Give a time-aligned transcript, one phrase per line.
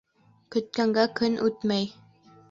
[0.55, 1.85] Көткәнгә көн үтмәй